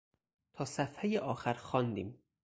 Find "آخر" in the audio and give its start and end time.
1.19-1.53